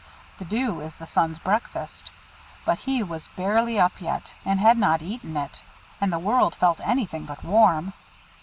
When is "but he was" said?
2.65-3.29